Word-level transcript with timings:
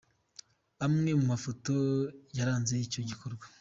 Amwe 0.85 1.11
mu 1.19 1.25
mafoto 1.31 1.73
yaranze 2.37 2.73
icyo 2.85 3.01
gikorwa:. 3.09 3.45